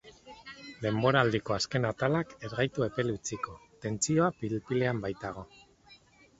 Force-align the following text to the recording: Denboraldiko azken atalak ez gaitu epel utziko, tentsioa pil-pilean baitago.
Denboraldiko 0.85 1.55
azken 1.57 1.85
atalak 1.91 2.33
ez 2.49 2.51
gaitu 2.55 2.87
epel 2.87 3.13
utziko, 3.19 3.55
tentsioa 3.87 4.33
pil-pilean 4.43 5.07
baitago. 5.09 5.49